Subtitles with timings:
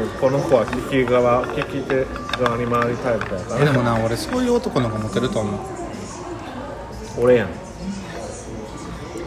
[0.00, 2.06] もこの子は聞き側聞き手
[2.42, 5.60] 側に回りタイプやからえでもな俺そういう男の子モテると思う。
[7.18, 7.48] 俺やん。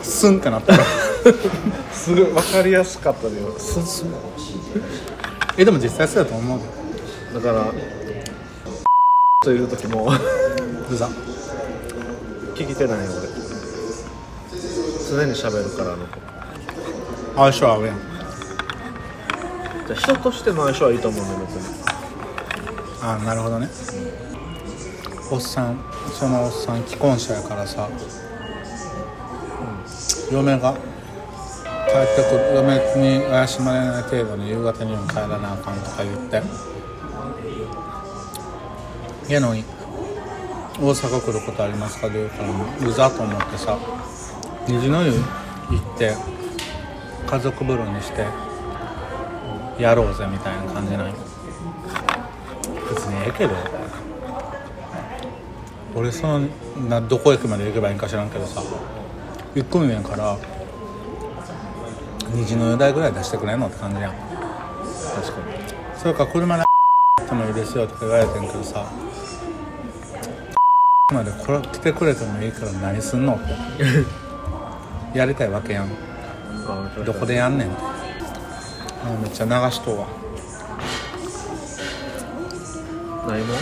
[0.01, 0.75] スンってなった。
[0.75, 0.83] ら
[1.91, 3.54] すごい分かりやすかったでよ。
[3.57, 4.14] スンスン
[5.57, 7.39] えでも実際そうだと思うで。
[7.39, 7.65] だから
[9.43, 10.11] といる時も。
[10.89, 11.07] うざ。
[12.55, 13.29] 聞き手ないよ俺。
[15.10, 16.19] 常に喋るからあの子。
[17.36, 18.12] 相性合うやん
[19.87, 21.83] じゃあ人としての相性はいいと思うんだよ別に。
[23.01, 23.68] あなるほどね。
[25.32, 27.89] おっさんそのおっさん既婚者やからさ、
[30.32, 30.82] 嫁が帰っ
[32.16, 36.73] てくる嫁に怪しまれない程度に夕方には帰らなあかんとか言って。
[39.30, 39.64] やのに
[40.80, 43.78] 大阪来ることありますかで言うからうざと思ってさ
[44.67, 45.17] 虹の湯行
[45.95, 46.14] って
[47.26, 48.26] 家族風呂にして
[49.80, 51.14] やろうぜみたいな感じなんよ
[52.90, 53.54] 別にええけど。
[55.96, 56.48] 俺その
[56.90, 58.62] などこ駅まで行けばいいんか知らんけどさ。
[59.56, 60.38] 行くんやから
[62.34, 64.14] 虹の湯代ぐらい出してくれんのって感じやん。
[64.14, 64.22] 確
[65.34, 66.00] かに。
[66.00, 66.64] それから車で
[67.22, 68.92] ってもいいですよとか言われてんけどさ。
[71.14, 73.38] までこれ来てくれてもいいから何すんのっ
[75.14, 75.18] て。
[75.18, 75.90] やりたいわけやん。
[76.68, 77.92] あどこでやんねんって
[79.06, 80.08] あめっちゃ流しとうわ。
[83.28, 83.58] ないもん？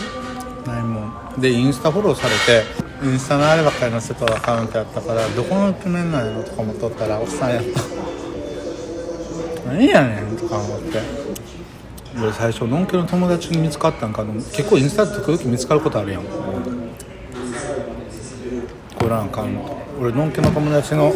[0.66, 1.02] ないも
[1.38, 1.42] ん。
[1.42, 2.64] でインスタフォローされて
[3.04, 7.82] インスタのあればっかり載せとるアカウントやったからどこのイケメンなんやろとか思っとったらおっさんやった。
[9.68, 11.00] 何やねんとか思って。
[12.20, 16.24] 俺最初のんけの友達に見つかったんかの結構インスタって時々見つかることあるやん。
[16.24, 16.30] こ
[19.04, 19.58] れなんかん
[20.00, 21.14] 俺のんけの友達の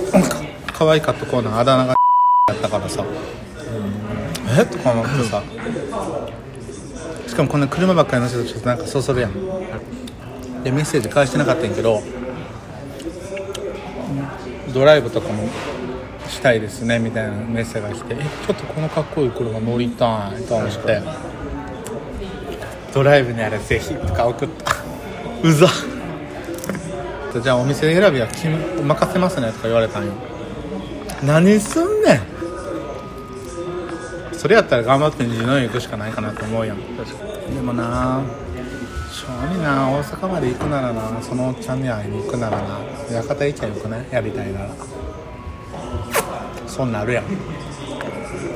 [0.73, 1.95] 可愛かった子のあだ名が
[2.47, 3.03] やったからさ
[4.47, 4.65] え？
[4.65, 5.43] とか思ってさ。
[7.27, 9.33] しかもこんな車ばっかり乗せるとちょっとなんかそそるやん。
[10.63, 12.01] でメッセージ返してなかったんやけど
[14.73, 15.47] ドライブとかも
[16.27, 21.01] したいですねみたいなメッセージが来てえちょっとこのかっこいい車乗りたいと思って。
[22.93, 24.75] ドライブにあれぜひとか送った。
[25.43, 25.67] うざ。
[27.43, 28.27] じゃあお店選びは
[28.83, 30.13] 任せますねとか言われたんよ。
[31.21, 32.34] 何すんねん。
[34.45, 36.77] それやったら頑張って虹の湯行くしかないかなと思うやん。
[36.77, 38.21] 確かでもな
[39.09, 42.79] 正味な大阪まで行くならなそのおっちゃんに会いに行くならな
[43.09, 44.69] 館行きゃよくないやりたいなら。
[46.67, 47.25] そんなんあるやん。
[47.27, 47.37] に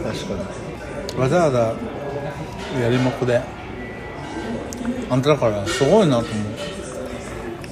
[0.04, 0.34] 確か
[1.16, 1.20] に。
[1.20, 1.74] わざわざ
[2.80, 3.42] やりもくで。
[5.10, 6.36] あんただからすごいなと思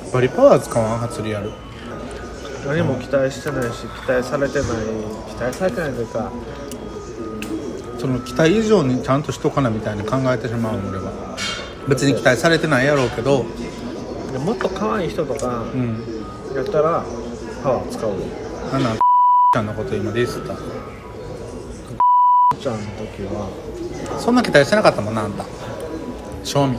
[0.10, 0.12] う。
[0.12, 0.98] バリパワー使わん？
[1.02, 1.52] 初リアル。
[2.66, 4.68] 何も期待してないし期待されてない。
[5.30, 6.32] 期待されてないというか
[8.00, 11.12] その期待以上にちゃんとしとかなみたいに考えてしまう俺は。
[11.88, 13.46] 別に期待されてないやろうけど。
[14.32, 16.04] でもっと可愛い人とかうん。
[16.56, 17.04] やったら
[17.64, 18.10] パワー使う。
[18.10, 18.16] よ
[18.74, 20.56] なんなんちゃんのこと今ディスった。
[22.60, 23.48] ちゃんの時は。
[24.20, 25.46] そんな期待してなかったもんなあんた。
[26.44, 26.78] 正味。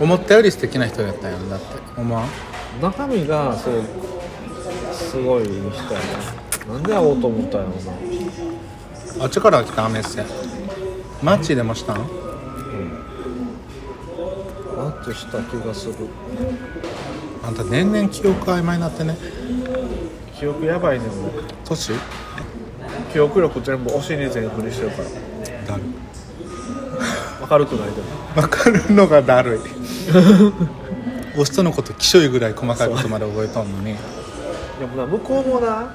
[0.00, 1.64] 思ったより素敵な人やったやんだって。
[1.96, 2.28] 思わん？
[2.82, 3.82] 中身がそう
[4.92, 5.60] すごい人や
[6.68, 6.74] な。
[6.74, 7.72] なんで会おうと思ったんやろ
[9.18, 10.24] あっちから来たメッセ
[11.22, 11.96] マッチでもしたん。
[11.96, 12.04] な
[14.76, 15.94] マッチした気がする。
[17.42, 19.16] あんた年々記憶曖昧になってね。
[20.38, 21.30] 記憶やばいねんもう。
[21.64, 21.92] 年？
[23.12, 25.08] 記憶力全部お尻に全振りしてるから。
[25.66, 25.82] だる。
[27.50, 28.08] 明るくないでも。
[28.34, 29.60] 分かるのがだるい。
[31.38, 33.94] お人のこときしょいぐらい細かいことまで覚えとんのに
[34.78, 35.94] でもな向こうもな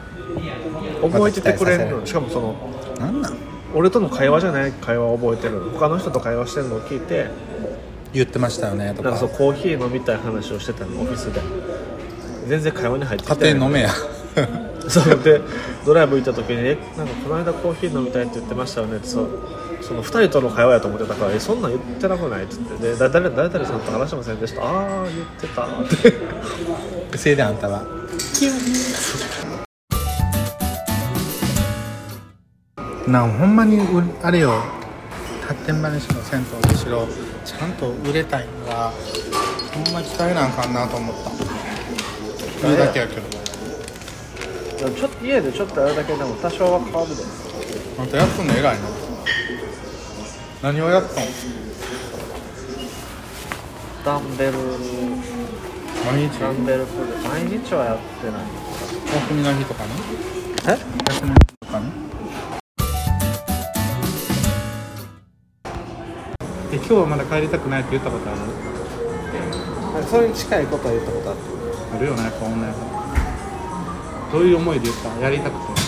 [1.02, 2.06] 覚えててくれるの。
[2.06, 2.56] しかもその
[3.00, 3.38] なんなん？
[3.74, 7.28] 俺との会話じゃない会話を覚えてる他の人と会話してるのを聞いて
[8.14, 9.04] 言ってましたよねとか。
[9.04, 11.42] なんかそうコーヒー飲みたい話をしてたのオフィスで。
[12.48, 13.90] 全然会話に入ってきて家庭飲めや。
[14.90, 15.20] そう。
[15.24, 15.42] で
[15.86, 19.28] ドライブ行った時に「えなんかこの間コーヒー飲みたいって言ってましたよね」ってそう。
[19.82, 22.88] その2人との会話やと思ってたから「えそんなん言ってなくない?」って言って。
[22.92, 24.62] でだ誰誰々さんと話してませんでした。
[24.64, 25.64] ああ言ってた。
[25.64, 27.84] ってせいであんたは
[33.08, 34.64] なあほんまにうあれよ
[35.48, 37.08] 発展場にしろ銭湯にしろ
[37.46, 38.92] ちゃんと売れたいのは
[39.72, 41.30] ほんま鍛えなあかんなと思った。
[42.68, 43.22] 言うだけやけど。
[44.80, 47.24] ちょっと家でちょっとやるだけでも多少は変わるで。
[48.00, 48.90] あんたやっとんの偉いな。
[50.64, 51.26] 何をやったん？
[54.04, 54.54] ダンベル
[56.06, 56.40] 毎日？
[56.40, 58.42] ダンベルプル毎日はやってない。
[59.28, 59.92] 休みの日とかに
[60.68, 60.72] え？
[60.72, 60.86] 休
[61.24, 61.86] みの日とかに
[66.80, 70.04] 日はまだ帰りたくないって言ったことある？
[70.06, 71.40] それに近いことは言ったことある。
[71.96, 72.86] あるよねやっぱ女やから
[74.32, 75.10] どういう思いで言った？
[75.20, 75.82] やりたくて。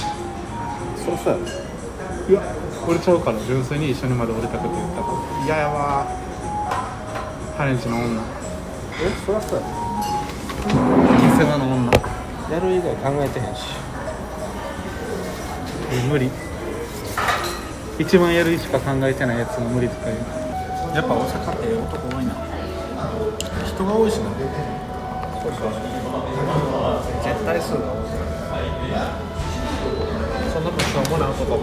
[1.04, 1.34] そうそう。
[1.34, 1.46] やろ
[2.30, 2.42] いや
[2.88, 6.06] 俺ちゃうから純粋に一緒にまで降りたくて言ったから嫌やわ。
[7.58, 8.22] ハレンチの女。
[8.22, 9.66] えそりゃそうや。
[9.66, 9.83] 見
[10.64, 11.92] せ場の女。
[12.50, 13.76] やる以外考えてへんし。
[16.10, 16.30] 無理。
[18.00, 20.18] 一番やるしか考えてないやつも無理とか言う。
[20.96, 22.34] やっぱ大阪って男多いな。
[23.68, 24.30] 人が多いしな。
[25.42, 25.70] そうそう
[27.24, 28.08] 絶対数が多い。
[30.54, 31.62] そんなもんしょうもない男も。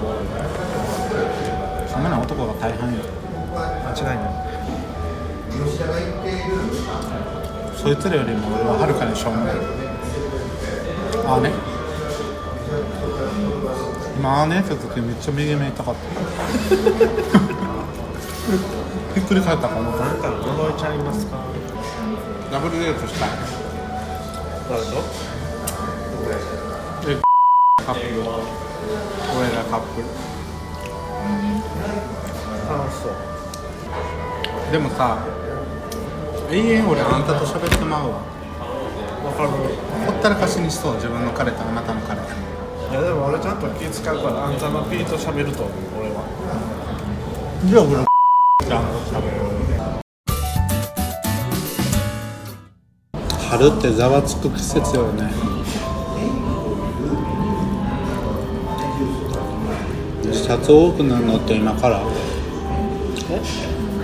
[1.88, 2.98] そんなの男が大半よ。
[3.54, 4.50] 間違いない
[7.76, 9.54] そいつらよりも俺ははるかにしょうもない
[11.26, 11.50] ああね。
[14.18, 16.00] 今あーねって時めっちゃ右目痛かった。
[19.14, 19.82] ひっくり返ったかも。
[19.96, 21.38] なんか呪いちゃいますか？
[22.52, 23.26] ダブルデートした。
[23.26, 23.28] い
[24.68, 25.02] 誰と？
[27.86, 28.00] カップ。
[28.00, 28.28] ル俺
[29.56, 30.00] らカップ。
[30.00, 30.04] ル
[32.68, 33.12] 楽しそう。
[34.72, 35.18] でもさ
[36.52, 38.16] 永遠俺あんたと喋ってまうわ。
[38.16, 39.50] わかる。
[39.50, 40.94] ほったらかしにしそう。
[40.96, 42.24] 自分の彼とあなたの彼い
[42.92, 46.24] やでも俺ちゃんと気使うからあんたのピーと喋ると思う俺は。
[47.64, 47.90] じゃあ俺。
[48.66, 48.82] じゃあ
[49.12, 49.38] 喋る
[53.48, 55.30] 春ってざわつく季節よね。
[60.24, 62.02] 自殺多くなるのって今から？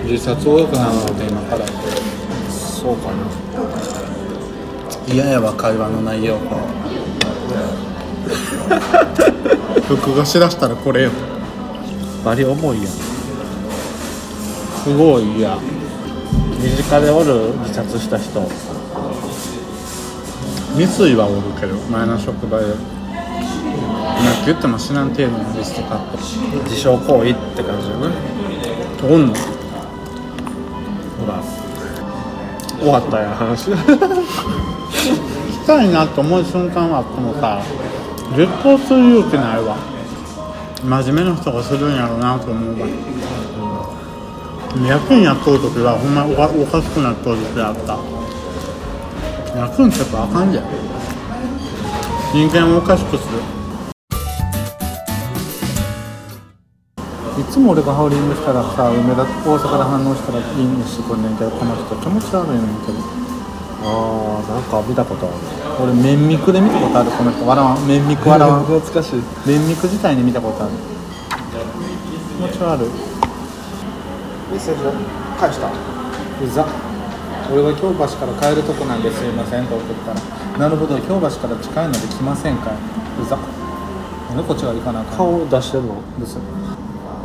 [0.05, 1.67] 自殺多くなるのって今から？
[2.87, 3.17] そうかな。
[5.13, 6.39] 嫌やわ会話の内容
[9.91, 11.11] 録画 しだしたらこれよ。
[12.25, 12.87] バリ重いやん。
[14.85, 15.57] すごい嫌。
[16.61, 18.49] 身近でおる自殺した人。
[20.77, 22.79] 未遂はおるけど前の職場でなんて
[24.47, 26.19] 言っても死なん程度のリストカット
[26.65, 28.15] 自傷行為って感じだね
[29.11, 29.33] おんの？
[29.35, 29.41] ほ
[31.27, 31.43] ら
[32.79, 33.71] 終わったやん話。
[33.71, 33.73] し
[35.67, 37.61] たいなと思う瞬間はあってもさ
[38.37, 39.77] 絶交する勇気ないわ。
[40.85, 42.87] 真面目な人がするんやろうなと思うわ。
[44.87, 47.99] 役にやっとる時はほんまおかおかしくなっとる時あった。
[49.59, 50.65] 役にちょっとあかんじゃん。
[52.35, 53.56] 人間をおかしくする。
[57.39, 62.99] いつも俺がハウリングしたらさ梅田大阪で反応したらいいねしてくんねこの人気持ち悪いねんけど
[63.87, 65.37] ああなんか見たことある。
[65.79, 67.47] 俺面ミクで見たことあるこの人。
[67.47, 67.87] 笑わん。
[67.87, 68.65] 面ミク笑わん。
[68.67, 69.23] 懐かしい。
[69.47, 70.73] 面ミク自体に見たことある。
[72.35, 72.89] 気持ち悪い。
[74.51, 74.81] メッセージ
[75.39, 75.69] 返した？
[75.69, 75.71] う
[76.51, 76.67] ざ。
[77.53, 80.21] 俺が京橋から帰るとこなんですいませんと送ったら
[80.59, 82.73] なるほど京橋から近いので来ませんかい。
[83.23, 83.37] うざ。
[84.31, 85.95] なんでこっちが行かなあかん顔出してんの？
[86.19, 86.39] です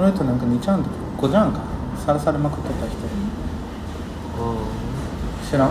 [0.01, 0.89] この人なんか2ちゃんと
[1.19, 1.59] 5じゃんか
[1.95, 2.97] さらされまくってた人。
[5.47, 5.69] 知らん？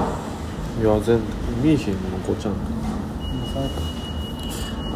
[0.81, 1.19] いや全
[1.61, 2.55] 見えへんのこちゃん。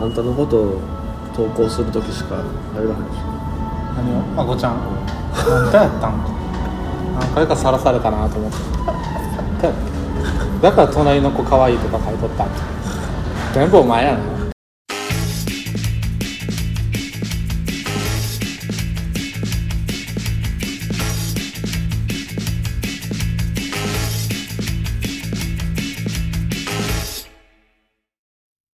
[0.00, 0.80] あんたのことを
[1.34, 2.44] 投稿する時しか
[2.76, 3.00] 入らへんし
[3.96, 4.40] 何を？
[4.40, 4.76] あごちゃん。
[5.34, 6.28] 何回やったんか。
[7.18, 8.58] 何回かさらされたなと思って。
[10.62, 12.46] だから隣の子可愛いとか書いとった。
[13.52, 14.33] 全部お前やな